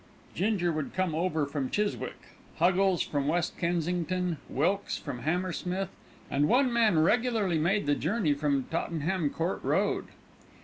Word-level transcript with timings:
Ginger 0.33 0.71
would 0.71 0.95
come 0.95 1.13
over 1.13 1.45
from 1.45 1.69
Chiswick, 1.69 2.19
Huggles 2.57 3.03
from 3.03 3.27
West 3.27 3.55
Kensington, 3.59 4.37
Wilkes 4.49 4.97
from 4.97 5.19
Hammersmith, 5.19 5.89
and 6.31 6.47
one 6.47 6.73
man 6.73 6.97
regularly 6.97 7.59
made 7.59 7.85
the 7.85 7.93
journey 7.93 8.33
from 8.33 8.63
Tottenham 8.71 9.29
Court 9.29 9.63
Road. 9.63 10.07